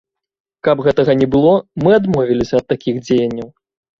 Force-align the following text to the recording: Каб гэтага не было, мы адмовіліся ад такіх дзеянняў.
Каб 0.67 0.77
гэтага 0.87 1.11
не 1.19 1.27
было, 1.35 1.51
мы 1.85 1.91
адмовіліся 1.99 2.55
ад 2.61 2.65
такіх 2.75 2.95
дзеянняў. 3.05 3.49